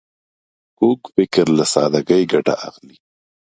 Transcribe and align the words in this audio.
کوږ 0.77 0.99
فکر 1.15 1.45
له 1.57 1.65
سادګۍ 1.73 2.23
ګټه 2.33 2.53
اخلي 2.67 2.97